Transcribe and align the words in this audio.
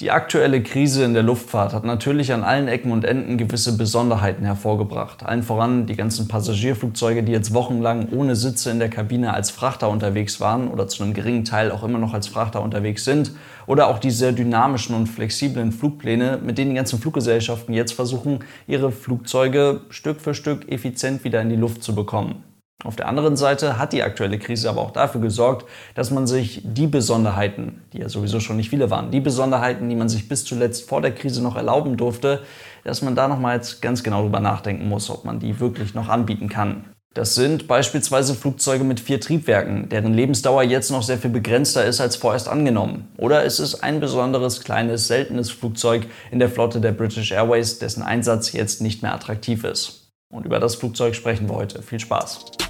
Die 0.00 0.10
aktuelle 0.10 0.62
Krise 0.62 1.04
in 1.04 1.12
der 1.12 1.22
Luftfahrt 1.22 1.74
hat 1.74 1.84
natürlich 1.84 2.32
an 2.32 2.42
allen 2.42 2.68
Ecken 2.68 2.90
und 2.90 3.04
Enden 3.04 3.36
gewisse 3.36 3.76
Besonderheiten 3.76 4.46
hervorgebracht. 4.46 5.26
Allen 5.26 5.42
voran 5.42 5.84
die 5.84 5.94
ganzen 5.94 6.26
Passagierflugzeuge, 6.26 7.22
die 7.22 7.32
jetzt 7.32 7.52
wochenlang 7.52 8.08
ohne 8.10 8.34
Sitze 8.34 8.70
in 8.70 8.78
der 8.78 8.88
Kabine 8.88 9.34
als 9.34 9.50
Frachter 9.50 9.90
unterwegs 9.90 10.40
waren 10.40 10.68
oder 10.68 10.88
zu 10.88 11.02
einem 11.02 11.12
geringen 11.12 11.44
Teil 11.44 11.70
auch 11.70 11.84
immer 11.84 11.98
noch 11.98 12.14
als 12.14 12.28
Frachter 12.28 12.62
unterwegs 12.62 13.04
sind. 13.04 13.32
Oder 13.66 13.88
auch 13.88 13.98
die 13.98 14.10
sehr 14.10 14.32
dynamischen 14.32 14.96
und 14.96 15.06
flexiblen 15.06 15.70
Flugpläne, 15.70 16.38
mit 16.42 16.56
denen 16.56 16.70
die 16.70 16.76
ganzen 16.76 16.98
Fluggesellschaften 16.98 17.74
jetzt 17.74 17.92
versuchen, 17.92 18.38
ihre 18.66 18.92
Flugzeuge 18.92 19.82
Stück 19.90 20.22
für 20.22 20.32
Stück 20.32 20.72
effizient 20.72 21.24
wieder 21.24 21.42
in 21.42 21.50
die 21.50 21.56
Luft 21.56 21.82
zu 21.82 21.94
bekommen. 21.94 22.49
Auf 22.82 22.96
der 22.96 23.08
anderen 23.08 23.36
Seite 23.36 23.78
hat 23.78 23.92
die 23.92 24.02
aktuelle 24.02 24.38
Krise 24.38 24.70
aber 24.70 24.80
auch 24.80 24.92
dafür 24.92 25.20
gesorgt, 25.20 25.66
dass 25.94 26.10
man 26.10 26.26
sich 26.26 26.62
die 26.64 26.86
Besonderheiten, 26.86 27.82
die 27.92 27.98
ja 27.98 28.08
sowieso 28.08 28.40
schon 28.40 28.56
nicht 28.56 28.70
viele 28.70 28.90
waren, 28.90 29.10
die 29.10 29.20
Besonderheiten, 29.20 29.88
die 29.90 29.96
man 29.96 30.08
sich 30.08 30.28
bis 30.28 30.44
zuletzt 30.44 30.88
vor 30.88 31.02
der 31.02 31.14
Krise 31.14 31.42
noch 31.42 31.56
erlauben 31.56 31.98
durfte, 31.98 32.40
dass 32.84 33.02
man 33.02 33.14
da 33.14 33.28
nochmal 33.28 33.60
ganz 33.82 34.02
genau 34.02 34.22
drüber 34.22 34.40
nachdenken 34.40 34.88
muss, 34.88 35.10
ob 35.10 35.26
man 35.26 35.40
die 35.40 35.60
wirklich 35.60 35.94
noch 35.94 36.08
anbieten 36.08 36.48
kann. 36.48 36.84
Das 37.12 37.34
sind 37.34 37.66
beispielsweise 37.66 38.34
Flugzeuge 38.34 38.84
mit 38.84 39.00
vier 39.00 39.20
Triebwerken, 39.20 39.88
deren 39.88 40.14
Lebensdauer 40.14 40.62
jetzt 40.62 40.92
noch 40.92 41.02
sehr 41.02 41.18
viel 41.18 41.30
begrenzter 41.30 41.84
ist 41.84 42.00
als 42.00 42.14
vorerst 42.14 42.48
angenommen. 42.48 43.08
Oder 43.18 43.42
ist 43.42 43.58
es 43.58 43.82
ein 43.82 43.98
besonderes, 43.98 44.62
kleines, 44.62 45.08
seltenes 45.08 45.50
Flugzeug 45.50 46.06
in 46.30 46.38
der 46.38 46.48
Flotte 46.48 46.80
der 46.80 46.92
British 46.92 47.32
Airways, 47.32 47.80
dessen 47.80 48.04
Einsatz 48.04 48.52
jetzt 48.52 48.80
nicht 48.80 49.02
mehr 49.02 49.12
attraktiv 49.12 49.64
ist. 49.64 50.12
Und 50.32 50.46
über 50.46 50.60
das 50.60 50.76
Flugzeug 50.76 51.16
sprechen 51.16 51.48
wir 51.48 51.56
heute. 51.56 51.82
Viel 51.82 51.98
Spaß! 51.98 52.69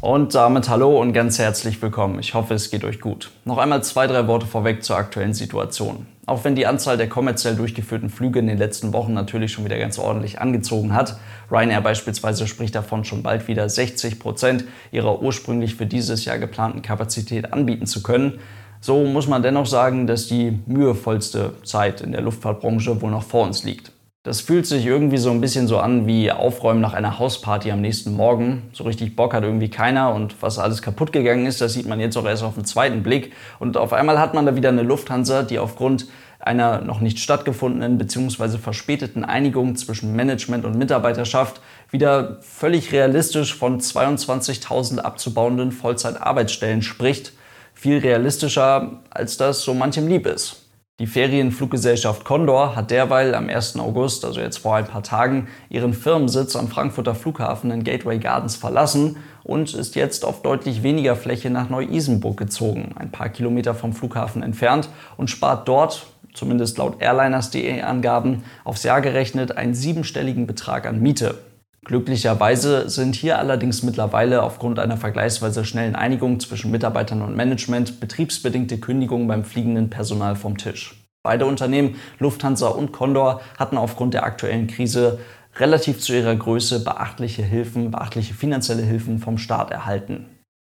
Und 0.00 0.36
damit 0.36 0.68
hallo 0.68 1.00
und 1.00 1.12
ganz 1.12 1.40
herzlich 1.40 1.82
willkommen. 1.82 2.20
Ich 2.20 2.32
hoffe, 2.34 2.54
es 2.54 2.70
geht 2.70 2.84
euch 2.84 3.00
gut. 3.00 3.32
Noch 3.44 3.58
einmal 3.58 3.82
zwei, 3.82 4.06
drei 4.06 4.28
Worte 4.28 4.46
vorweg 4.46 4.84
zur 4.84 4.96
aktuellen 4.96 5.34
Situation. 5.34 6.06
Auch 6.24 6.44
wenn 6.44 6.54
die 6.54 6.68
Anzahl 6.68 6.96
der 6.96 7.08
kommerziell 7.08 7.56
durchgeführten 7.56 8.08
Flüge 8.08 8.38
in 8.38 8.46
den 8.46 8.58
letzten 8.58 8.92
Wochen 8.92 9.12
natürlich 9.12 9.50
schon 9.50 9.64
wieder 9.64 9.76
ganz 9.76 9.98
ordentlich 9.98 10.40
angezogen 10.40 10.94
hat, 10.94 11.18
Ryanair 11.50 11.80
beispielsweise 11.80 12.46
spricht 12.46 12.76
davon, 12.76 13.04
schon 13.04 13.24
bald 13.24 13.48
wieder 13.48 13.68
60 13.68 14.20
Prozent 14.20 14.66
ihrer 14.92 15.20
ursprünglich 15.20 15.74
für 15.74 15.86
dieses 15.86 16.24
Jahr 16.24 16.38
geplanten 16.38 16.80
Kapazität 16.80 17.52
anbieten 17.52 17.86
zu 17.86 18.00
können, 18.04 18.38
so 18.80 19.02
muss 19.02 19.26
man 19.26 19.42
dennoch 19.42 19.66
sagen, 19.66 20.06
dass 20.06 20.28
die 20.28 20.60
mühevollste 20.66 21.54
Zeit 21.64 22.02
in 22.02 22.12
der 22.12 22.20
Luftfahrtbranche 22.20 23.02
wohl 23.02 23.10
noch 23.10 23.24
vor 23.24 23.44
uns 23.44 23.64
liegt. 23.64 23.90
Das 24.28 24.42
fühlt 24.42 24.66
sich 24.66 24.84
irgendwie 24.84 25.16
so 25.16 25.30
ein 25.30 25.40
bisschen 25.40 25.66
so 25.66 25.78
an 25.78 26.06
wie 26.06 26.30
Aufräumen 26.30 26.82
nach 26.82 26.92
einer 26.92 27.18
Hausparty 27.18 27.70
am 27.70 27.80
nächsten 27.80 28.12
Morgen. 28.12 28.64
So 28.74 28.84
richtig 28.84 29.16
Bock 29.16 29.32
hat 29.32 29.42
irgendwie 29.42 29.70
keiner 29.70 30.12
und 30.12 30.42
was 30.42 30.58
alles 30.58 30.82
kaputt 30.82 31.14
gegangen 31.14 31.46
ist, 31.46 31.62
das 31.62 31.72
sieht 31.72 31.88
man 31.88 31.98
jetzt 31.98 32.14
auch 32.14 32.26
erst 32.26 32.42
auf 32.42 32.54
den 32.54 32.66
zweiten 32.66 33.02
Blick. 33.02 33.32
Und 33.58 33.78
auf 33.78 33.94
einmal 33.94 34.18
hat 34.18 34.34
man 34.34 34.44
da 34.44 34.54
wieder 34.54 34.68
eine 34.68 34.82
Lufthansa, 34.82 35.44
die 35.44 35.58
aufgrund 35.58 36.08
einer 36.40 36.82
noch 36.82 37.00
nicht 37.00 37.20
stattgefundenen 37.20 37.96
bzw. 37.96 38.58
verspäteten 38.58 39.24
Einigung 39.24 39.76
zwischen 39.76 40.14
Management 40.14 40.66
und 40.66 40.76
Mitarbeiterschaft 40.76 41.62
wieder 41.90 42.36
völlig 42.42 42.92
realistisch 42.92 43.54
von 43.56 43.80
22.000 43.80 44.98
abzubauenden 44.98 45.72
Vollzeitarbeitsstellen 45.72 46.82
spricht. 46.82 47.32
Viel 47.72 47.96
realistischer, 47.96 49.00
als 49.08 49.38
das 49.38 49.62
so 49.62 49.72
manchem 49.72 50.06
lieb 50.06 50.26
ist. 50.26 50.67
Die 51.00 51.06
Ferienfluggesellschaft 51.06 52.24
Condor 52.24 52.74
hat 52.74 52.90
derweil 52.90 53.36
am 53.36 53.48
1. 53.48 53.78
August, 53.78 54.24
also 54.24 54.40
jetzt 54.40 54.58
vor 54.58 54.74
ein 54.74 54.86
paar 54.86 55.04
Tagen, 55.04 55.46
ihren 55.70 55.94
Firmensitz 55.94 56.56
am 56.56 56.66
Frankfurter 56.66 57.14
Flughafen 57.14 57.70
in 57.70 57.84
Gateway 57.84 58.18
Gardens 58.18 58.56
verlassen 58.56 59.16
und 59.44 59.74
ist 59.74 59.94
jetzt 59.94 60.24
auf 60.24 60.42
deutlich 60.42 60.82
weniger 60.82 61.14
Fläche 61.14 61.50
nach 61.50 61.70
Neu-Isenburg 61.70 62.36
gezogen, 62.36 62.96
ein 62.98 63.12
paar 63.12 63.28
Kilometer 63.28 63.76
vom 63.76 63.92
Flughafen 63.92 64.42
entfernt 64.42 64.88
und 65.16 65.30
spart 65.30 65.68
dort, 65.68 66.04
zumindest 66.34 66.78
laut 66.78 67.00
Airliners.de 67.00 67.80
Angaben, 67.82 68.42
aufs 68.64 68.82
Jahr 68.82 69.00
gerechnet 69.00 69.56
einen 69.56 69.74
siebenstelligen 69.74 70.48
Betrag 70.48 70.84
an 70.84 71.00
Miete. 71.00 71.38
Glücklicherweise 71.84 72.88
sind 72.90 73.14
hier 73.14 73.38
allerdings 73.38 73.82
mittlerweile 73.82 74.42
aufgrund 74.42 74.78
einer 74.78 74.96
vergleichsweise 74.96 75.64
schnellen 75.64 75.96
Einigung 75.96 76.40
zwischen 76.40 76.70
Mitarbeitern 76.70 77.22
und 77.22 77.36
Management 77.36 78.00
betriebsbedingte 78.00 78.78
Kündigungen 78.78 79.28
beim 79.28 79.44
fliegenden 79.44 79.88
Personal 79.88 80.36
vom 80.36 80.58
Tisch. 80.58 81.02
Beide 81.22 81.46
Unternehmen, 81.46 81.96
Lufthansa 82.18 82.68
und 82.68 82.92
Condor, 82.92 83.40
hatten 83.58 83.76
aufgrund 83.76 84.14
der 84.14 84.24
aktuellen 84.24 84.66
Krise 84.66 85.18
relativ 85.56 86.00
zu 86.00 86.14
ihrer 86.14 86.36
Größe 86.36 86.84
beachtliche 86.84 87.42
Hilfen, 87.42 87.90
beachtliche 87.90 88.34
finanzielle 88.34 88.82
Hilfen 88.82 89.18
vom 89.18 89.38
Staat 89.38 89.70
erhalten. 89.70 90.26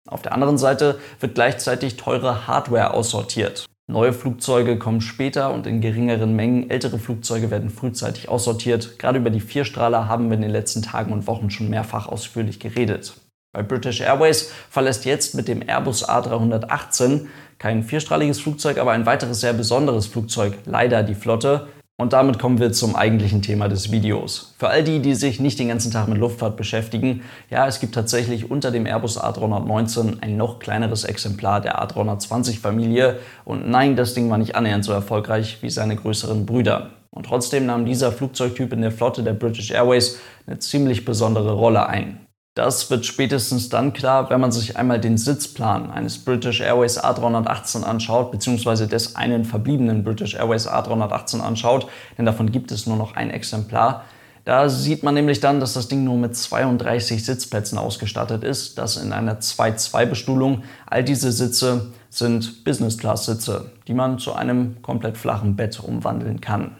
Auf 0.06 0.22
der 0.22 0.32
anderen 0.32 0.58
Seite 0.58 0.98
wird 1.20 1.34
gleichzeitig 1.34 1.96
teure 1.96 2.46
Hardware 2.46 2.94
aussortiert. 2.94 3.66
Neue 3.90 4.12
Flugzeuge 4.12 4.76
kommen 4.78 5.00
später 5.00 5.50
und 5.50 5.66
in 5.66 5.80
geringeren 5.80 6.36
Mengen. 6.36 6.68
Ältere 6.68 6.98
Flugzeuge 6.98 7.50
werden 7.50 7.70
frühzeitig 7.70 8.28
aussortiert. 8.28 8.98
Gerade 8.98 9.18
über 9.18 9.30
die 9.30 9.40
Vierstrahler 9.40 10.06
haben 10.06 10.28
wir 10.28 10.36
in 10.36 10.42
den 10.42 10.50
letzten 10.50 10.82
Tagen 10.82 11.10
und 11.10 11.26
Wochen 11.26 11.48
schon 11.48 11.70
mehrfach 11.70 12.06
ausführlich 12.06 12.60
geredet. 12.60 13.14
Bei 13.54 13.62
British 13.62 14.02
Airways 14.02 14.52
verlässt 14.68 15.06
jetzt 15.06 15.34
mit 15.34 15.48
dem 15.48 15.66
Airbus 15.66 16.06
A318 16.06 17.28
kein 17.58 17.82
vierstrahliges 17.82 18.40
Flugzeug, 18.40 18.76
aber 18.76 18.92
ein 18.92 19.06
weiteres 19.06 19.40
sehr 19.40 19.54
besonderes 19.54 20.06
Flugzeug 20.06 20.58
leider 20.66 21.02
die 21.02 21.14
Flotte. 21.14 21.68
Und 22.00 22.12
damit 22.12 22.38
kommen 22.38 22.60
wir 22.60 22.70
zum 22.70 22.94
eigentlichen 22.94 23.42
Thema 23.42 23.68
des 23.68 23.90
Videos. 23.90 24.54
Für 24.56 24.68
all 24.68 24.84
die, 24.84 25.00
die 25.00 25.16
sich 25.16 25.40
nicht 25.40 25.58
den 25.58 25.66
ganzen 25.66 25.90
Tag 25.90 26.06
mit 26.06 26.16
Luftfahrt 26.16 26.56
beschäftigen, 26.56 27.22
ja, 27.50 27.66
es 27.66 27.80
gibt 27.80 27.92
tatsächlich 27.92 28.52
unter 28.52 28.70
dem 28.70 28.86
Airbus 28.86 29.20
A319 29.20 30.22
ein 30.22 30.36
noch 30.36 30.60
kleineres 30.60 31.02
Exemplar 31.02 31.60
der 31.60 31.82
A320-Familie. 31.82 33.18
Und 33.44 33.68
nein, 33.68 33.96
das 33.96 34.14
Ding 34.14 34.30
war 34.30 34.38
nicht 34.38 34.54
annähernd 34.54 34.84
so 34.84 34.92
erfolgreich 34.92 35.58
wie 35.60 35.70
seine 35.70 35.96
größeren 35.96 36.46
Brüder. 36.46 36.90
Und 37.10 37.26
trotzdem 37.26 37.66
nahm 37.66 37.84
dieser 37.84 38.12
Flugzeugtyp 38.12 38.72
in 38.72 38.82
der 38.82 38.92
Flotte 38.92 39.24
der 39.24 39.32
British 39.32 39.72
Airways 39.72 40.20
eine 40.46 40.60
ziemlich 40.60 41.04
besondere 41.04 41.54
Rolle 41.54 41.88
ein. 41.88 42.27
Das 42.58 42.90
wird 42.90 43.06
spätestens 43.06 43.68
dann 43.68 43.92
klar, 43.92 44.30
wenn 44.30 44.40
man 44.40 44.50
sich 44.50 44.76
einmal 44.76 45.00
den 45.00 45.16
Sitzplan 45.16 45.92
eines 45.92 46.18
British 46.18 46.60
Airways 46.60 46.98
A318 46.98 47.84
anschaut, 47.84 48.32
beziehungsweise 48.32 48.88
des 48.88 49.14
einen 49.14 49.44
verbliebenen 49.44 50.02
British 50.02 50.34
Airways 50.34 50.68
A318 50.68 51.38
anschaut, 51.38 51.86
denn 52.18 52.26
davon 52.26 52.50
gibt 52.50 52.72
es 52.72 52.88
nur 52.88 52.96
noch 52.96 53.14
ein 53.14 53.30
Exemplar. 53.30 54.06
Da 54.44 54.68
sieht 54.68 55.04
man 55.04 55.14
nämlich 55.14 55.38
dann, 55.38 55.60
dass 55.60 55.74
das 55.74 55.86
Ding 55.86 56.02
nur 56.02 56.16
mit 56.16 56.34
32 56.34 57.24
Sitzplätzen 57.24 57.78
ausgestattet 57.78 58.42
ist, 58.42 58.76
das 58.76 58.96
in 58.96 59.12
einer 59.12 59.38
2-2-Bestuhlung. 59.38 60.64
All 60.86 61.04
diese 61.04 61.30
Sitze 61.30 61.92
sind 62.10 62.64
Business-Class-Sitze, 62.64 63.70
die 63.86 63.94
man 63.94 64.18
zu 64.18 64.32
einem 64.32 64.82
komplett 64.82 65.16
flachen 65.16 65.54
Bett 65.54 65.78
umwandeln 65.78 66.40
kann. 66.40 66.72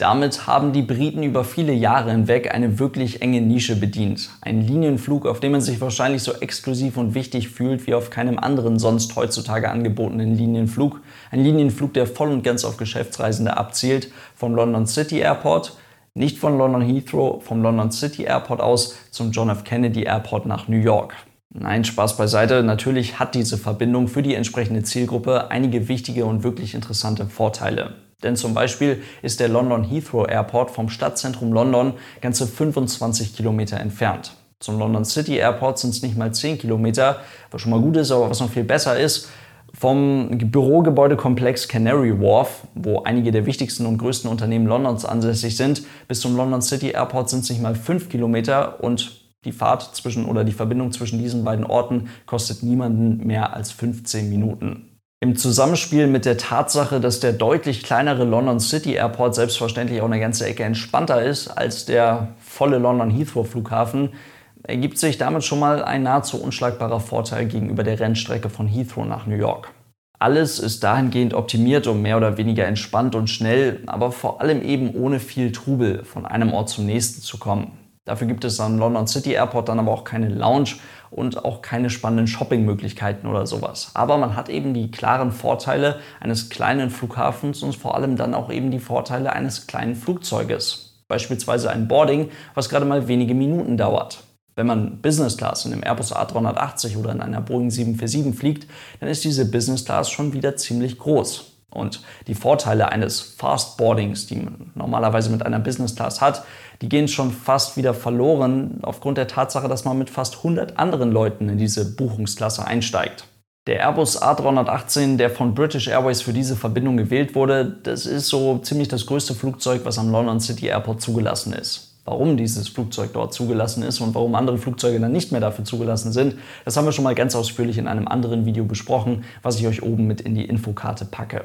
Damit 0.00 0.46
haben 0.46 0.72
die 0.72 0.80
Briten 0.80 1.22
über 1.22 1.44
viele 1.44 1.74
Jahre 1.74 2.12
hinweg 2.12 2.54
eine 2.54 2.78
wirklich 2.78 3.20
enge 3.20 3.42
Nische 3.42 3.76
bedient. 3.78 4.30
Ein 4.40 4.66
Linienflug, 4.66 5.26
auf 5.26 5.40
dem 5.40 5.52
man 5.52 5.60
sich 5.60 5.78
wahrscheinlich 5.82 6.22
so 6.22 6.32
exklusiv 6.32 6.96
und 6.96 7.12
wichtig 7.12 7.50
fühlt 7.50 7.86
wie 7.86 7.92
auf 7.92 8.08
keinem 8.08 8.38
anderen 8.38 8.78
sonst 8.78 9.14
heutzutage 9.14 9.70
angebotenen 9.70 10.34
Linienflug. 10.34 11.02
Ein 11.30 11.44
Linienflug, 11.44 11.92
der 11.92 12.06
voll 12.06 12.30
und 12.30 12.42
ganz 12.42 12.64
auf 12.64 12.78
Geschäftsreisende 12.78 13.58
abzielt, 13.58 14.10
vom 14.34 14.54
London 14.54 14.86
City 14.86 15.18
Airport, 15.18 15.76
nicht 16.14 16.38
von 16.38 16.56
London 16.56 16.80
Heathrow, 16.80 17.44
vom 17.44 17.60
London 17.60 17.92
City 17.92 18.22
Airport 18.22 18.62
aus 18.62 18.96
zum 19.10 19.32
John 19.32 19.50
F. 19.50 19.64
Kennedy 19.64 20.04
Airport 20.04 20.46
nach 20.46 20.66
New 20.66 20.80
York. 20.80 21.14
Nein, 21.52 21.84
Spaß 21.84 22.16
beiseite. 22.16 22.62
Natürlich 22.62 23.18
hat 23.18 23.34
diese 23.34 23.58
Verbindung 23.58 24.08
für 24.08 24.22
die 24.22 24.34
entsprechende 24.34 24.82
Zielgruppe 24.82 25.50
einige 25.50 25.88
wichtige 25.88 26.24
und 26.24 26.42
wirklich 26.42 26.72
interessante 26.72 27.26
Vorteile. 27.26 27.96
Denn 28.22 28.36
zum 28.36 28.54
Beispiel 28.54 29.02
ist 29.22 29.40
der 29.40 29.48
London 29.48 29.84
Heathrow 29.84 30.26
Airport 30.28 30.70
vom 30.70 30.88
Stadtzentrum 30.88 31.52
London 31.52 31.94
ganze 32.20 32.46
25 32.46 33.34
Kilometer 33.34 33.78
entfernt. 33.80 34.32
Zum 34.58 34.78
London 34.78 35.06
City 35.06 35.36
Airport 35.36 35.78
sind 35.78 35.90
es 35.90 36.02
nicht 36.02 36.18
mal 36.18 36.34
10 36.34 36.58
Kilometer, 36.58 37.20
was 37.50 37.62
schon 37.62 37.70
mal 37.70 37.80
gut 37.80 37.96
ist, 37.96 38.10
aber 38.10 38.28
was 38.28 38.40
noch 38.40 38.50
viel 38.50 38.64
besser 38.64 38.98
ist, 38.98 39.30
vom 39.72 40.28
Bürogebäudekomplex 40.30 41.68
Canary 41.68 42.20
Wharf, 42.20 42.66
wo 42.74 43.02
einige 43.02 43.30
der 43.30 43.46
wichtigsten 43.46 43.86
und 43.86 43.98
größten 43.98 44.30
Unternehmen 44.30 44.66
Londons 44.66 45.04
ansässig 45.04 45.56
sind, 45.56 45.82
bis 46.08 46.20
zum 46.20 46.36
London 46.36 46.60
City 46.60 46.90
Airport 46.90 47.30
sind 47.30 47.44
es 47.44 47.50
nicht 47.50 47.62
mal 47.62 47.74
5 47.74 48.08
Kilometer 48.08 48.82
und 48.82 49.20
die 49.44 49.52
Fahrt 49.52 49.96
zwischen 49.96 50.26
oder 50.26 50.44
die 50.44 50.52
Verbindung 50.52 50.92
zwischen 50.92 51.18
diesen 51.18 51.44
beiden 51.44 51.64
Orten 51.64 52.10
kostet 52.26 52.62
niemanden 52.62 53.26
mehr 53.26 53.54
als 53.54 53.72
15 53.72 54.28
Minuten. 54.28 54.99
Im 55.22 55.36
Zusammenspiel 55.36 56.06
mit 56.06 56.24
der 56.24 56.38
Tatsache, 56.38 56.98
dass 56.98 57.20
der 57.20 57.34
deutlich 57.34 57.82
kleinere 57.82 58.24
London 58.24 58.58
City 58.58 58.94
Airport 58.94 59.34
selbstverständlich 59.34 60.00
auch 60.00 60.06
eine 60.06 60.18
ganze 60.18 60.46
Ecke 60.46 60.64
entspannter 60.64 61.22
ist 61.22 61.48
als 61.48 61.84
der 61.84 62.28
volle 62.38 62.78
London 62.78 63.10
Heathrow 63.10 63.46
Flughafen, 63.46 64.14
ergibt 64.62 64.96
sich 64.96 65.18
damit 65.18 65.44
schon 65.44 65.58
mal 65.58 65.84
ein 65.84 66.04
nahezu 66.04 66.42
unschlagbarer 66.42 67.00
Vorteil 67.00 67.44
gegenüber 67.44 67.82
der 67.82 68.00
Rennstrecke 68.00 68.48
von 68.48 68.66
Heathrow 68.66 69.04
nach 69.04 69.26
New 69.26 69.36
York. 69.36 69.70
Alles 70.18 70.58
ist 70.58 70.84
dahingehend 70.84 71.34
optimiert, 71.34 71.86
um 71.86 72.00
mehr 72.00 72.16
oder 72.16 72.38
weniger 72.38 72.64
entspannt 72.64 73.14
und 73.14 73.28
schnell, 73.28 73.82
aber 73.88 74.12
vor 74.12 74.40
allem 74.40 74.62
eben 74.62 74.94
ohne 74.94 75.20
viel 75.20 75.52
Trubel 75.52 76.02
von 76.02 76.24
einem 76.24 76.54
Ort 76.54 76.70
zum 76.70 76.86
nächsten 76.86 77.20
zu 77.20 77.36
kommen. 77.36 77.72
Dafür 78.10 78.26
gibt 78.26 78.44
es 78.44 78.58
am 78.58 78.76
London 78.76 79.06
City 79.06 79.34
Airport 79.34 79.68
dann 79.68 79.78
aber 79.78 79.92
auch 79.92 80.02
keine 80.02 80.28
Lounge 80.28 80.70
und 81.12 81.44
auch 81.44 81.62
keine 81.62 81.90
spannenden 81.90 82.26
Shoppingmöglichkeiten 82.26 83.30
oder 83.30 83.46
sowas. 83.46 83.92
Aber 83.94 84.18
man 84.18 84.34
hat 84.34 84.48
eben 84.48 84.74
die 84.74 84.90
klaren 84.90 85.30
Vorteile 85.30 86.00
eines 86.18 86.48
kleinen 86.48 86.90
Flughafens 86.90 87.62
und 87.62 87.76
vor 87.76 87.94
allem 87.94 88.16
dann 88.16 88.34
auch 88.34 88.50
eben 88.50 88.72
die 88.72 88.80
Vorteile 88.80 89.32
eines 89.32 89.68
kleinen 89.68 89.94
Flugzeuges. 89.94 91.00
Beispielsweise 91.06 91.70
ein 91.70 91.86
Boarding, 91.86 92.30
was 92.54 92.68
gerade 92.68 92.84
mal 92.84 93.06
wenige 93.06 93.32
Minuten 93.34 93.76
dauert. 93.76 94.24
Wenn 94.56 94.66
man 94.66 95.00
Business 95.00 95.36
Class 95.36 95.64
in 95.64 95.72
einem 95.72 95.84
Airbus 95.84 96.12
A380 96.12 96.96
oder 96.96 97.12
in 97.12 97.20
einer 97.20 97.40
Boeing 97.40 97.70
747 97.70 98.36
fliegt, 98.36 98.66
dann 98.98 99.08
ist 99.08 99.22
diese 99.22 99.48
Business 99.48 99.84
Class 99.84 100.10
schon 100.10 100.32
wieder 100.32 100.56
ziemlich 100.56 100.98
groß. 100.98 101.49
Und 101.70 102.02
die 102.26 102.34
Vorteile 102.34 102.90
eines 102.90 103.20
Fast 103.20 103.76
Boardings, 103.76 104.26
die 104.26 104.36
man 104.36 104.72
normalerweise 104.74 105.30
mit 105.30 105.44
einer 105.44 105.60
Business 105.60 105.94
Class 105.94 106.20
hat, 106.20 106.44
die 106.82 106.88
gehen 106.88 107.08
schon 107.08 107.30
fast 107.30 107.76
wieder 107.76 107.94
verloren 107.94 108.78
aufgrund 108.82 109.18
der 109.18 109.28
Tatsache, 109.28 109.68
dass 109.68 109.84
man 109.84 109.98
mit 109.98 110.10
fast 110.10 110.38
100 110.38 110.78
anderen 110.78 111.12
Leuten 111.12 111.48
in 111.48 111.58
diese 111.58 111.94
Buchungsklasse 111.94 112.66
einsteigt. 112.66 113.24
Der 113.66 113.80
Airbus 113.80 114.20
A318, 114.20 115.16
der 115.16 115.30
von 115.30 115.54
British 115.54 115.86
Airways 115.86 116.22
für 116.22 116.32
diese 116.32 116.56
Verbindung 116.56 116.96
gewählt 116.96 117.34
wurde, 117.34 117.76
das 117.82 118.06
ist 118.06 118.28
so 118.28 118.58
ziemlich 118.58 118.88
das 118.88 119.06
größte 119.06 119.34
Flugzeug, 119.34 119.82
was 119.84 119.98
am 119.98 120.10
London 120.10 120.40
City 120.40 120.66
Airport 120.66 121.02
zugelassen 121.02 121.52
ist. 121.52 121.89
Warum 122.10 122.36
dieses 122.36 122.68
Flugzeug 122.68 123.12
dort 123.12 123.32
zugelassen 123.32 123.84
ist 123.84 124.00
und 124.00 124.16
warum 124.16 124.34
andere 124.34 124.58
Flugzeuge 124.58 124.98
dann 124.98 125.12
nicht 125.12 125.30
mehr 125.30 125.40
dafür 125.40 125.64
zugelassen 125.64 126.10
sind, 126.10 126.34
das 126.64 126.76
haben 126.76 126.84
wir 126.84 126.90
schon 126.90 127.04
mal 127.04 127.14
ganz 127.14 127.36
ausführlich 127.36 127.78
in 127.78 127.86
einem 127.86 128.08
anderen 128.08 128.46
Video 128.46 128.64
besprochen, 128.64 129.22
was 129.42 129.60
ich 129.60 129.68
euch 129.68 129.84
oben 129.84 130.08
mit 130.08 130.20
in 130.20 130.34
die 130.34 130.44
Infokarte 130.44 131.04
packe. 131.04 131.44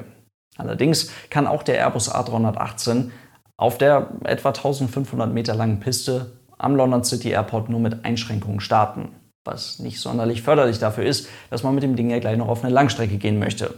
Allerdings 0.58 1.12
kann 1.30 1.46
auch 1.46 1.62
der 1.62 1.76
Airbus 1.76 2.12
A318 2.12 3.10
auf 3.56 3.78
der 3.78 4.10
etwa 4.24 4.48
1500 4.48 5.32
Meter 5.32 5.54
langen 5.54 5.78
Piste 5.78 6.32
am 6.58 6.74
London 6.74 7.04
City 7.04 7.28
Airport 7.28 7.68
nur 7.68 7.78
mit 7.78 8.04
Einschränkungen 8.04 8.58
starten, 8.58 9.10
was 9.44 9.78
nicht 9.78 10.00
sonderlich 10.00 10.42
förderlich 10.42 10.80
dafür 10.80 11.04
ist, 11.04 11.28
dass 11.48 11.62
man 11.62 11.76
mit 11.76 11.84
dem 11.84 11.94
Ding 11.94 12.10
ja 12.10 12.18
gleich 12.18 12.38
noch 12.38 12.48
auf 12.48 12.64
eine 12.64 12.74
Langstrecke 12.74 13.18
gehen 13.18 13.38
möchte. 13.38 13.72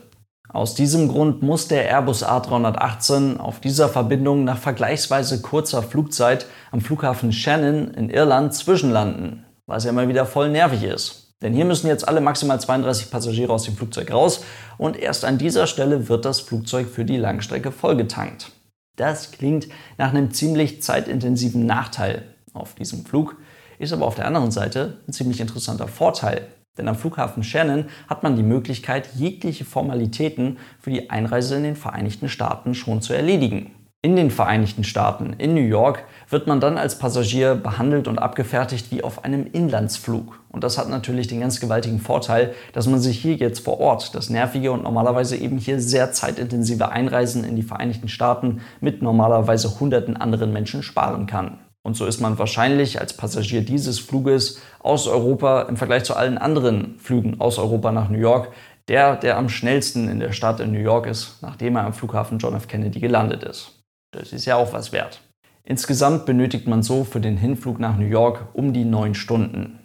Aus 0.51 0.75
diesem 0.75 1.09
Grund 1.09 1.43
muss 1.43 1.69
der 1.69 1.89
Airbus 1.89 2.25
A318 2.25 3.37
auf 3.37 3.61
dieser 3.61 3.89
Verbindung 3.89 4.45
nach 4.45 4.57
vergleichsweise 4.59 5.43
kurzer 5.43 5.83
Flugzeit 5.83 6.47
am 6.71 6.81
Flughafen 6.81 7.33
Shannon 7.33 7.89
in 7.89 8.09
Irland 8.09 8.55
zwischenlanden, 8.55 9.45
was 9.67 9.85
ja 9.85 9.91
immer 9.91 10.09
wieder 10.09 10.25
voll 10.25 10.49
nervig 10.49 10.85
ist. 10.85 11.35
Denn 11.43 11.53
hier 11.53 11.67
müssen 11.67 11.87
jetzt 11.87 12.09
alle 12.09 12.23
maximal 12.23 12.59
32 12.59 13.11
Passagiere 13.11 13.53
aus 13.53 13.65
dem 13.65 13.77
Flugzeug 13.77 14.11
raus 14.11 14.43
und 14.79 14.97
erst 14.97 15.27
an 15.27 15.37
dieser 15.37 15.67
Stelle 15.67 16.09
wird 16.09 16.25
das 16.25 16.41
Flugzeug 16.41 16.89
für 16.89 17.05
die 17.05 17.19
Langstrecke 17.19 17.71
vollgetankt. 17.71 18.51
Das 18.97 19.31
klingt 19.31 19.69
nach 19.99 20.11
einem 20.11 20.33
ziemlich 20.33 20.83
zeitintensiven 20.83 21.67
Nachteil 21.67 22.23
auf 22.55 22.75
diesem 22.75 23.05
Flug, 23.05 23.37
ist 23.79 23.93
aber 23.93 24.07
auf 24.07 24.17
der 24.17 24.27
anderen 24.27 24.51
Seite 24.51 24.97
ein 25.07 25.13
ziemlich 25.13 25.41
interessanter 25.41 25.87
Vorteil. 25.87 26.49
Denn 26.77 26.89
am 26.89 26.95
Flughafen 26.95 27.43
Shannon 27.43 27.87
hat 28.09 28.23
man 28.23 28.37
die 28.37 28.43
Möglichkeit, 28.43 29.09
jegliche 29.17 29.65
Formalitäten 29.65 30.59
für 30.79 30.91
die 30.91 31.11
Einreise 31.11 31.57
in 31.57 31.65
den 31.65 31.77
Vereinigten 31.77 32.29
Staaten 32.29 32.75
schon 32.75 33.03
zu 33.03 33.13
erledigen. 33.13 33.73
In 34.01 34.15
den 34.15 34.31
Vereinigten 34.31 34.85
Staaten, 34.85 35.33
in 35.39 35.55
New 35.55 35.61
York, 35.61 36.05
wird 36.29 36.47
man 36.47 36.61
dann 36.61 36.79
als 36.79 37.01
Passagier 37.01 37.57
behandelt 37.57 38.07
und 38.07 38.21
abgefertigt 38.21 38.93
wie 38.93 39.03
auf 39.03 39.25
einem 39.25 39.45
Inlandsflug. 39.45 40.39
Und 40.51 40.63
das 40.63 40.79
hat 40.79 40.89
natürlich 40.89 41.27
den 41.27 41.41
ganz 41.41 41.59
gewaltigen 41.59 41.99
Vorteil, 41.99 42.55
dass 42.73 42.87
man 42.87 43.01
sich 43.01 43.19
hier 43.19 43.35
jetzt 43.35 43.59
vor 43.59 43.81
Ort 43.81 44.15
das 44.15 44.31
nervige 44.31 44.71
und 44.71 44.85
normalerweise 44.85 45.37
eben 45.37 45.59
hier 45.59 45.81
sehr 45.81 46.13
zeitintensive 46.13 46.91
Einreisen 46.91 47.43
in 47.43 47.57
die 47.57 47.65
Vereinigten 47.65 48.07
Staaten 48.07 48.61
mit 48.81 49.03
normalerweise 49.03 49.81
hunderten 49.81 50.17
anderen 50.17 50.53
Menschen 50.53 50.85
sparen 50.85 51.27
kann. 51.27 51.59
Und 51.89 51.95
so 51.95 52.05
ist 52.05 52.21
man 52.21 52.39
wahrscheinlich 52.39 53.01
als 53.01 53.15
Passagier 53.15 53.63
dieses 53.63 53.99
Fluges 53.99 54.61
aus 54.79 55.09
Europa 55.09 55.63
im 55.63 55.79
Vergleich 55.79 56.05
zu 56.05 56.15
allen 56.15 56.37
anderen 56.37 56.99
Flügen 56.99 57.41
aus 57.41 57.59
Europa 57.59 57.93
nach 57.93 58.11
New 58.11 58.19
York 58.19 58.53
der, 58.89 59.17
der 59.17 59.39
am 59.39 59.49
schnellsten 59.49 60.07
in 60.11 60.21
der 60.21 60.33
Stadt 60.33 60.61
in 60.61 60.71
New 60.71 60.81
York 60.81 61.07
ist, 61.07 61.39
nachdem 61.41 61.77
er 61.77 61.87
am 61.87 61.95
Flughafen 61.95 62.39
John 62.39 62.55
F. 62.55 62.69
Kennedy 62.69 63.01
gelandet 63.01 63.43
ist. 63.43 63.81
Das 64.13 64.35
ist 64.35 64.45
ja 64.45 64.57
auch 64.57 64.75
was 64.75 64.93
wert. 64.93 65.23
Insgesamt 65.65 66.27
benötigt 66.27 66.67
man 66.67 66.83
so 66.83 67.05
für 67.05 67.21
den 67.21 67.39
Hinflug 67.39 67.81
nach 67.81 67.97
New 67.97 68.05
York 68.05 68.49
um 68.53 68.75
die 68.75 68.85
neun 68.85 69.15
Stunden. 69.15 69.79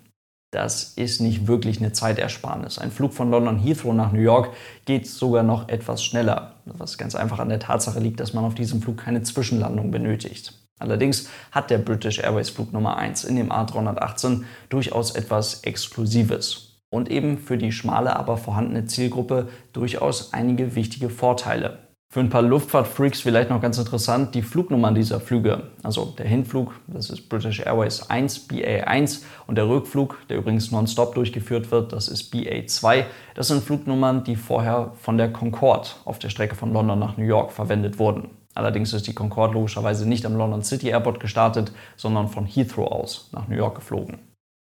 Das 0.52 0.96
ist 0.98 1.22
nicht 1.22 1.48
wirklich 1.48 1.80
eine 1.80 1.94
Zeitersparnis. 1.94 2.80
Ein 2.80 2.92
Flug 2.92 3.14
von 3.14 3.32
London 3.32 3.60
Heathrow 3.60 3.94
nach 3.94 4.12
New 4.12 4.20
York 4.20 4.50
geht 4.84 5.08
sogar 5.08 5.44
noch 5.44 5.70
etwas 5.70 6.04
schneller, 6.04 6.56
was 6.66 6.98
ganz 6.98 7.16
einfach 7.16 7.40
an 7.40 7.48
der 7.48 7.60
Tatsache 7.60 8.02
liegt, 8.02 8.20
dass 8.20 8.34
man 8.34 8.44
auf 8.44 8.56
diesem 8.56 8.82
Flug 8.82 8.98
keine 8.98 9.24
Zwischenlandung 9.24 9.90
benötigt. 9.90 10.63
Allerdings 10.84 11.30
hat 11.52 11.70
der 11.70 11.80
British 11.80 12.20
Airways 12.20 12.50
Flug 12.50 12.74
Nummer 12.74 12.98
1 12.98 13.24
in 13.24 13.38
dem 13.38 13.52
A318 13.52 14.44
durchaus 14.70 15.12
etwas 15.12 15.64
Exklusives 15.64 16.74
und 16.90 17.10
eben 17.10 17.40
für 17.40 17.58
die 17.58 17.72
schmale, 17.72 18.16
aber 18.16 18.38
vorhandene 18.38 18.86
Zielgruppe 18.86 19.48
durchaus 19.72 20.34
einige 20.34 20.76
wichtige 20.76 21.10
Vorteile. 21.10 21.80
Für 22.14 22.20
ein 22.20 22.30
paar 22.30 22.44
Luftfahrtfreaks 22.44 23.22
vielleicht 23.22 23.50
noch 23.50 23.60
ganz 23.60 23.80
interessant 23.80 24.36
die 24.36 24.44
Flugnummern 24.44 24.94
dieser 24.94 25.20
Flüge. 25.20 25.72
Also 25.82 26.14
der 26.16 26.28
Hinflug, 26.28 26.76
das 26.86 27.10
ist 27.10 27.28
British 27.28 27.62
Airways 27.62 28.08
1, 28.08 28.48
BA1 28.52 29.24
und 29.48 29.56
der 29.56 29.68
Rückflug, 29.68 30.20
der 30.30 30.38
übrigens 30.38 30.72
nonstop 30.72 31.16
durchgeführt 31.16 31.72
wird, 31.72 31.92
das 31.92 32.10
ist 32.10 32.32
BA2. 32.32 33.06
Das 33.34 33.48
sind 33.48 33.64
Flugnummern, 33.64 34.24
die 34.24 34.36
vorher 34.36 34.92
von 35.02 35.18
der 35.18 35.34
Concorde 35.34 35.90
auf 36.06 36.20
der 36.20 36.30
Strecke 36.30 36.54
von 36.54 36.72
London 36.72 37.00
nach 37.00 37.18
New 37.18 37.26
York 37.26 37.52
verwendet 37.52 37.98
wurden. 37.98 38.30
Allerdings 38.56 38.94
ist 38.94 39.08
die 39.08 39.14
Concorde 39.14 39.54
logischerweise 39.54 40.08
nicht 40.08 40.26
am 40.26 40.36
London 40.36 40.64
City 40.64 40.90
Airport 40.90 41.20
gestartet, 41.20 41.72
sondern 41.96 42.28
von 42.30 42.46
Heathrow 42.46 42.92
aus 42.92 43.30
nach 43.32 43.48
New 43.48 43.56
York 43.56 43.76
geflogen. 43.76 44.20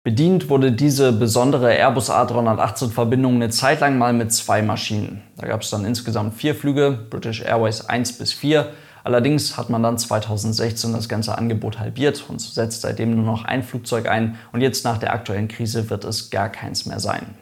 Bedient 0.04 0.48
wurde 0.48 0.72
diese 0.72 1.12
besondere 1.12 1.74
Airbus 1.74 2.10
A318-Verbindung 2.10 3.34
eine 3.34 3.50
Zeit 3.50 3.80
lang 3.80 3.98
mal 3.98 4.12
mit 4.12 4.32
zwei 4.32 4.62
Maschinen. 4.62 5.22
Da 5.36 5.46
gab 5.46 5.62
es 5.62 5.70
dann 5.70 5.84
insgesamt 5.84 6.34
vier 6.34 6.54
Flüge, 6.54 6.98
British 7.10 7.42
Airways 7.42 7.84
1 7.84 8.14
bis 8.14 8.32
4. 8.32 8.70
Allerdings 9.04 9.56
hat 9.56 9.70
man 9.70 9.82
dann 9.82 9.98
2016 9.98 10.92
das 10.92 11.08
ganze 11.08 11.36
Angebot 11.36 11.78
halbiert 11.78 12.24
und 12.28 12.40
setzt 12.40 12.82
seitdem 12.82 13.16
nur 13.16 13.24
noch 13.24 13.44
ein 13.44 13.62
Flugzeug 13.62 14.08
ein 14.08 14.36
und 14.52 14.60
jetzt 14.60 14.84
nach 14.84 14.98
der 14.98 15.12
aktuellen 15.12 15.48
Krise 15.48 15.90
wird 15.90 16.04
es 16.04 16.30
gar 16.30 16.48
keins 16.48 16.86
mehr 16.86 17.00
sein. 17.00 17.34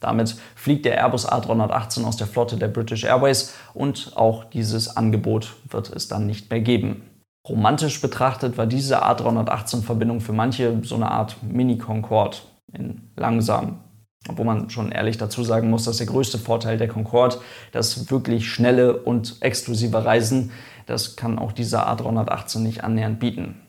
Damit 0.00 0.36
fliegt 0.54 0.86
der 0.86 0.96
Airbus 0.96 1.28
A318 1.28 2.04
aus 2.04 2.16
der 2.16 2.26
Flotte 2.26 2.56
der 2.56 2.68
British 2.68 3.04
Airways 3.04 3.54
und 3.74 4.12
auch 4.16 4.44
dieses 4.44 4.96
Angebot 4.96 5.54
wird 5.68 5.90
es 5.94 6.08
dann 6.08 6.26
nicht 6.26 6.50
mehr 6.50 6.60
geben. 6.60 7.02
Romantisch 7.48 8.00
betrachtet 8.00 8.58
war 8.58 8.66
diese 8.66 9.04
A318-Verbindung 9.04 10.20
für 10.20 10.32
manche 10.32 10.80
so 10.82 10.94
eine 10.94 11.10
Art 11.10 11.36
Mini-Concorde 11.42 12.38
in 12.72 13.10
langsam. 13.16 13.80
Obwohl 14.28 14.44
man 14.44 14.68
schon 14.68 14.92
ehrlich 14.92 15.16
dazu 15.16 15.42
sagen 15.44 15.70
muss, 15.70 15.84
dass 15.84 15.96
der 15.96 16.06
größte 16.06 16.38
Vorteil 16.38 16.76
der 16.76 16.88
Concorde, 16.88 17.38
das 17.72 18.10
wirklich 18.10 18.50
schnelle 18.50 18.98
und 18.98 19.36
exklusive 19.40 20.04
Reisen, 20.04 20.50
das 20.84 21.16
kann 21.16 21.38
auch 21.38 21.52
dieser 21.52 21.88
A318 21.88 22.58
nicht 22.58 22.84
annähernd 22.84 23.18
bieten. 23.18 23.62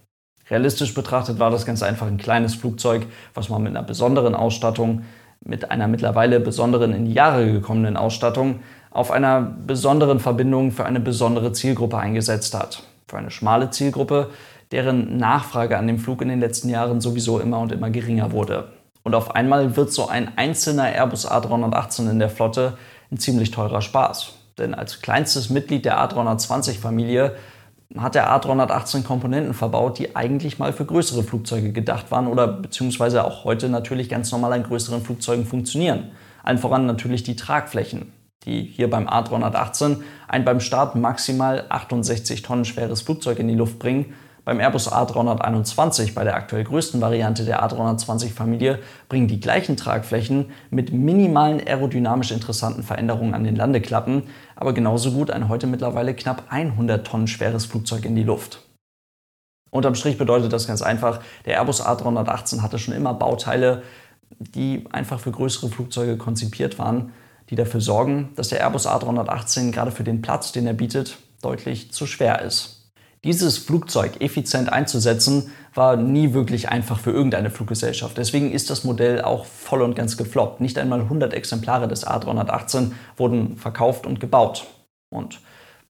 Realistisch 0.50 0.94
betrachtet 0.94 1.40
war 1.40 1.52
das 1.52 1.66
ganz 1.66 1.82
einfach 1.82 2.08
ein 2.08 2.18
kleines 2.18 2.56
Flugzeug, 2.56 3.08
was 3.34 3.48
man 3.48 3.64
mit 3.64 3.72
einer 3.72 3.86
besonderen 3.86 4.36
Ausstattung 4.36 5.04
mit 5.44 5.72
einer 5.72 5.88
mittlerweile 5.88 6.40
besonderen 6.40 6.94
in 6.94 7.06
die 7.06 7.14
Jahre 7.14 7.52
gekommenen 7.52 7.98
Ausstattung 7.98 8.60
auf 8.92 9.12
einer 9.12 9.42
besonderen 9.42 10.20
Verbindung 10.20 10.72
für 10.72 10.86
eine 10.86 11.00
besondere 11.00 11.54
Zielgruppe 11.54 11.98
eingesetzt 11.98 12.54
hat. 12.54 12.84
Für 13.08 13.18
eine 13.18 13.32
schmale 13.32 13.70
Zielgruppe, 13.70 14.30
deren 14.72 15.18
Nachfrage 15.18 15.78
an 15.78 15.88
dem 15.88 16.00
Flug 16.00 16.22
in 16.22 16.30
den 16.30 16.40
letzten 16.40 16.70
Jahren 16.70 17.02
sowieso 17.02 17.40
immer 17.40 17.60
und 17.60 17.72
immer 17.72 17.90
geringer 17.90 18.32
wurde. 18.32 18.70
Und 19.04 19.16
auf 19.16 19.36
einmal 19.36 19.76
wird 19.76 19.92
so 19.92 20.08
ein 20.08 20.38
einzelner 20.38 20.94
Airbus 20.94 21.30
A318 21.30 22.10
in 22.10 22.20
der 22.20 22.30
Flotte 22.30 22.78
ein 23.12 23.18
ziemlich 23.18 23.52
teurer 23.52 23.82
Spaß. 23.82 24.34
Denn 24.58 24.76
als 24.76 25.02
kleinstes 25.02 25.50
Mitglied 25.50 25.86
der 25.86 25.98
A320-Familie 25.98 27.36
hat 27.98 28.16
der 28.16 28.30
A318 28.30 29.04
Komponenten 29.04 29.54
verbaut, 29.54 30.00
die 30.00 30.16
eigentlich 30.16 30.60
mal 30.60 30.74
für 30.74 30.86
größere 30.86 31.24
Flugzeuge 31.24 31.72
gedacht 31.72 32.12
waren 32.12 32.28
oder 32.28 32.48
beziehungsweise 32.48 33.24
auch 33.26 33.44
heute 33.44 33.70
natürlich 33.70 34.10
ganz 34.10 34.32
normal 34.32 34.54
an 34.54 34.64
größeren 34.64 35.02
Flugzeugen 35.02 35.46
funktionieren. 35.46 36.12
Allen 36.44 36.58
voran 36.58 36.86
natürlich 36.86 37.24
die 37.24 37.36
Tragflächen, 37.36 38.12
die 38.46 38.64
hier 38.64 38.90
beim 38.90 39.08
A318 39.08 39.98
ein 40.28 40.46
beim 40.46 40.60
Start 40.60 40.96
maximal 40.96 41.66
68 41.70 42.42
Tonnen 42.42 42.66
schweres 42.66 43.02
Flugzeug 43.02 43.40
in 43.40 43.48
die 43.48 43.56
Luft 43.56 43.80
bringen 43.80 44.14
beim 44.44 44.60
Airbus 44.60 44.92
A321, 44.92 46.14
bei 46.14 46.24
der 46.24 46.36
aktuell 46.36 46.64
größten 46.64 47.00
Variante 47.02 47.46
der 47.46 47.64
A320-Familie, 47.64 48.80
bringen 49.08 49.28
die 49.28 49.40
gleichen 49.40 49.78
Tragflächen 49.78 50.52
mit 50.70 50.92
minimalen 50.92 51.60
aerodynamisch 51.60 52.32
interessanten 52.32 52.84
Veränderungen 52.84 53.34
an 53.34 53.44
den 53.44 53.56
Landeklappen, 53.56 54.24
aber 54.56 54.74
genauso 54.74 55.12
gut 55.12 55.32
ein 55.32 55.50
heute 55.50 55.68
mittlerweile 55.68 56.16
knapp 56.16 56.44
100 56.50 57.06
Tonnen 57.06 57.28
schweres 57.28 57.66
Flugzeug 57.66 58.06
in 58.06 58.16
die 58.16 58.24
Luft. 58.24 58.62
Unterm 59.70 59.96
Strich 59.96 60.18
bedeutet 60.18 60.52
das 60.52 60.68
ganz 60.68 60.82
einfach, 60.82 61.22
der 61.46 61.58
Airbus 61.58 61.86
A318 61.86 62.62
hatte 62.62 62.78
schon 62.78 62.94
immer 62.94 63.14
Bauteile, 63.14 63.84
die 64.40 64.86
einfach 64.92 65.20
für 65.20 65.32
größere 65.32 65.70
Flugzeuge 65.70 66.18
konzipiert 66.18 66.80
waren, 66.80 67.14
die 67.50 67.56
dafür 67.56 67.82
sorgen, 67.82 68.30
dass 68.36 68.50
der 68.50 68.60
Airbus 68.60 68.88
A318 68.88 69.72
gerade 69.72 69.92
für 69.92 70.04
den 70.04 70.22
Platz, 70.22 70.52
den 70.52 70.68
er 70.68 70.74
bietet, 70.74 71.18
deutlich 71.42 71.92
zu 71.94 72.06
schwer 72.06 72.42
ist. 72.42 72.81
Dieses 73.24 73.60
Flugzeug 73.60 74.20
effizient 74.20 74.72
einzusetzen, 74.72 75.52
war 75.76 75.96
nie 75.96 76.34
wirklich 76.34 76.70
einfach 76.70 77.00
für 77.00 77.12
irgendeine 77.12 77.52
Fluggesellschaft. 77.52 78.18
Deswegen 78.18 78.52
ist 78.52 78.72
das 78.72 78.84
Modell 78.84 79.22
auch 79.22 79.46
voll 79.46 79.84
und 79.84 79.96
ganz 79.96 80.18
gefloppt. 80.18 80.60
Nicht 80.60 80.80
einmal 80.80 81.02
100 81.02 81.34
Exemplare 81.34 81.88
des 81.88 82.06
A318 82.06 82.92
wurden 83.18 83.58
verkauft 83.58 84.08
und 84.08 84.20
gebaut. 84.20 84.66
Und 85.12 85.40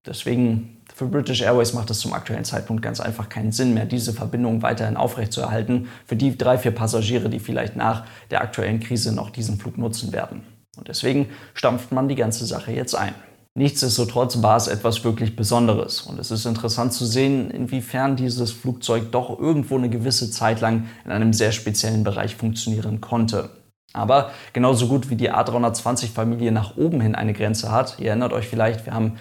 deswegen 0.05 0.81
für 0.93 1.05
British 1.05 1.41
Airways 1.41 1.73
macht 1.73 1.89
es 1.89 2.00
zum 2.00 2.11
aktuellen 2.11 2.43
Zeitpunkt 2.43 2.83
ganz 2.83 3.00
einfach 3.00 3.29
keinen 3.29 3.53
Sinn 3.53 3.73
mehr, 3.73 3.85
diese 3.85 4.11
Verbindung 4.11 4.61
weiterhin 4.61 4.97
aufrechtzuerhalten 4.97 5.88
für 6.05 6.17
die 6.17 6.38
drei, 6.38 6.57
vier 6.57 6.71
Passagiere, 6.71 7.29
die 7.29 7.39
vielleicht 7.39 7.77
nach 7.77 8.05
der 8.29 8.41
aktuellen 8.41 8.81
Krise 8.81 9.15
noch 9.15 9.29
diesen 9.29 9.57
Flug 9.57 9.77
nutzen 9.77 10.11
werden. 10.11 10.43
Und 10.77 10.89
deswegen 10.89 11.29
stampft 11.53 11.93
man 11.93 12.09
die 12.09 12.15
ganze 12.15 12.45
Sache 12.45 12.73
jetzt 12.73 12.93
ein. 12.93 13.15
Nichtsdestotrotz 13.53 14.41
war 14.41 14.55
es 14.55 14.67
etwas 14.67 15.03
wirklich 15.03 15.36
Besonderes 15.36 16.01
und 16.01 16.17
es 16.20 16.31
ist 16.31 16.46
interessant 16.46 16.93
zu 16.93 17.05
sehen, 17.05 17.51
inwiefern 17.51 18.15
dieses 18.15 18.51
Flugzeug 18.53 19.12
doch 19.12 19.38
irgendwo 19.38 19.77
eine 19.77 19.89
gewisse 19.89 20.31
Zeit 20.31 20.62
lang 20.62 20.88
in 21.03 21.12
einem 21.12 21.34
sehr 21.34 21.51
speziellen 21.51 22.05
Bereich 22.05 22.38
funktionieren 22.38 23.01
konnte. 23.01 23.50
Aber 23.93 24.31
genauso 24.53 24.88
gut 24.88 25.10
wie 25.10 25.17
die 25.17 25.34
A320-Familie 25.34 26.53
nach 26.53 26.77
oben 26.77 27.01
hin 27.01 27.13
eine 27.13 27.34
Grenze 27.34 27.74
hat, 27.74 28.00
ihr 28.00 28.08
erinnert 28.08 28.31
euch 28.31 28.48
vielleicht, 28.48 28.86
wir 28.86 28.93
haben 28.93 29.17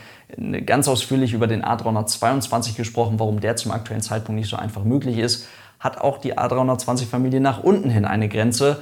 ganz 0.65 0.87
ausführlich 0.87 1.33
über 1.33 1.49
den 1.49 1.65
A322 1.65 2.77
gesprochen, 2.77 3.19
warum 3.19 3.41
der 3.41 3.57
zum 3.57 3.73
aktuellen 3.73 4.03
Zeitpunkt 4.03 4.39
nicht 4.39 4.49
so 4.49 4.57
einfach 4.57 4.85
möglich 4.85 5.19
ist, 5.19 5.49
hat 5.81 5.99
auch 5.99 6.19
die 6.19 6.39
A320-Familie 6.39 7.41
nach 7.41 7.65
unten 7.65 7.91
hin 7.91 8.05
eine 8.05 8.29
Grenze, 8.29 8.81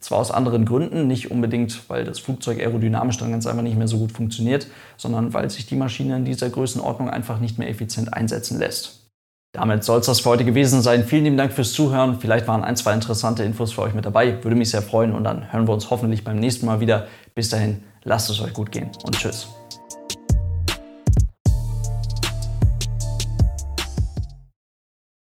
zwar 0.00 0.18
aus 0.18 0.30
anderen 0.30 0.64
Gründen, 0.64 1.06
nicht 1.06 1.30
unbedingt, 1.30 1.88
weil 1.88 2.04
das 2.04 2.18
Flugzeug 2.18 2.58
aerodynamisch 2.58 3.18
dann 3.18 3.30
ganz 3.30 3.46
einfach 3.46 3.62
nicht 3.62 3.76
mehr 3.76 3.88
so 3.88 3.98
gut 3.98 4.12
funktioniert, 4.12 4.66
sondern 4.96 5.34
weil 5.34 5.50
sich 5.50 5.66
die 5.66 5.76
Maschine 5.76 6.16
in 6.16 6.24
dieser 6.24 6.50
Größenordnung 6.50 7.10
einfach 7.10 7.40
nicht 7.40 7.58
mehr 7.58 7.68
effizient 7.68 8.12
einsetzen 8.14 8.58
lässt. 8.58 9.06
Damit 9.52 9.84
soll 9.84 10.00
es 10.00 10.06
das 10.06 10.20
für 10.20 10.28
heute 10.28 10.44
gewesen 10.44 10.82
sein. 10.82 11.04
Vielen 11.04 11.24
lieben 11.24 11.38
Dank 11.38 11.52
fürs 11.52 11.72
Zuhören. 11.72 12.20
Vielleicht 12.20 12.46
waren 12.46 12.62
ein, 12.62 12.76
zwei 12.76 12.92
interessante 12.92 13.42
Infos 13.42 13.72
für 13.72 13.82
euch 13.82 13.94
mit 13.94 14.04
dabei. 14.04 14.42
Würde 14.44 14.54
mich 14.54 14.70
sehr 14.70 14.82
freuen 14.82 15.14
und 15.14 15.24
dann 15.24 15.50
hören 15.50 15.66
wir 15.66 15.72
uns 15.72 15.88
hoffentlich 15.88 16.24
beim 16.24 16.36
nächsten 16.36 16.66
Mal 16.66 16.80
wieder. 16.80 17.06
Bis 17.34 17.48
dahin, 17.48 17.82
lasst 18.04 18.28
es 18.28 18.40
euch 18.40 18.52
gut 18.52 18.70
gehen 18.70 18.90
und 19.04 19.18
tschüss. 19.18 19.48